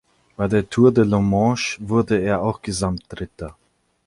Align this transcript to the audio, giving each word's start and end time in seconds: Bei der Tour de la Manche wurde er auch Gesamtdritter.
Bei 0.35 0.47
der 0.47 0.67
Tour 0.67 0.91
de 0.91 1.03
la 1.03 1.19
Manche 1.19 1.77
wurde 1.87 2.17
er 2.19 2.41
auch 2.41 2.63
Gesamtdritter. 2.63 3.55